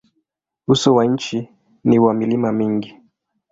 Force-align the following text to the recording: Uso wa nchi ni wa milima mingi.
Uso 0.67 0.93
wa 0.95 1.05
nchi 1.05 1.49
ni 1.83 1.99
wa 1.99 2.13
milima 2.13 2.51
mingi. 2.51 2.97